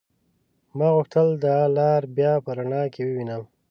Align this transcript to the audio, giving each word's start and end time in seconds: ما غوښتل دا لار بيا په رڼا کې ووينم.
ما 0.77 0.87
غوښتل 0.95 1.27
دا 1.45 1.57
لار 1.77 2.01
بيا 2.17 2.31
په 2.43 2.49
رڼا 2.57 2.83
کې 2.93 3.01
ووينم. 3.05 3.43